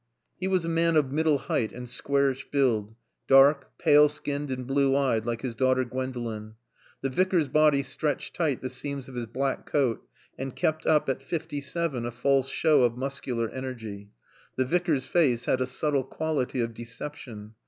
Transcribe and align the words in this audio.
He 0.39 0.47
was 0.47 0.65
a 0.65 0.67
man 0.67 0.95
of 0.95 1.11
middle 1.11 1.37
height 1.37 1.71
and 1.71 1.87
squarish 1.87 2.49
build, 2.49 2.95
dark, 3.27 3.77
pale 3.77 4.09
skinned 4.09 4.49
and 4.49 4.65
blue 4.65 4.95
eyed 4.95 5.27
like 5.27 5.43
his 5.43 5.53
daughter 5.53 5.85
Gwendolen. 5.85 6.55
The 7.01 7.09
Vicar's 7.09 7.49
body 7.49 7.83
stretched 7.83 8.33
tight 8.35 8.63
the 8.63 8.69
seams 8.71 9.07
of 9.07 9.13
his 9.13 9.27
black 9.27 9.67
coat 9.67 10.01
and 10.39 10.55
kept 10.55 10.87
up, 10.87 11.07
at 11.07 11.21
fifty 11.21 11.61
seven, 11.61 12.03
a 12.07 12.11
false 12.11 12.49
show 12.49 12.81
of 12.81 12.97
muscular 12.97 13.51
energy. 13.51 14.09
The 14.55 14.65
Vicar's 14.65 15.05
face 15.05 15.45
had 15.45 15.61
a 15.61 15.67
subtle 15.67 16.05
quality 16.05 16.61
of 16.61 16.73
deception. 16.73 17.53